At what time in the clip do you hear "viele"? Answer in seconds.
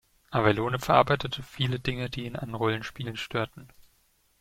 1.43-1.79